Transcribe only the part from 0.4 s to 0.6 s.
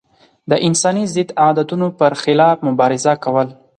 د